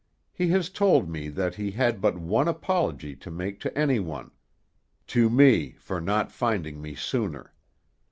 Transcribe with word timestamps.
He 0.33 0.47
has 0.47 0.71
told 0.71 1.07
me 1.11 1.29
that 1.29 1.53
he 1.53 1.69
had 1.69 2.01
but 2.01 2.17
one 2.17 2.47
apology 2.47 3.15
to 3.17 3.29
make 3.29 3.59
to 3.59 3.77
any 3.77 3.99
one, 3.99 4.31
to 5.05 5.29
me, 5.29 5.73
for 5.73 6.01
not 6.01 6.31
finding 6.31 6.81
me 6.81 6.95
sooner. 6.95 7.53